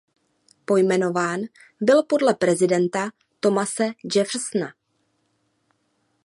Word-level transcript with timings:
Pojmenován 0.65 1.39
byl 1.81 2.03
podle 2.03 2.33
prezidenta 2.35 3.09
Thomase 3.39 3.83
Jeffersona. 4.15 4.73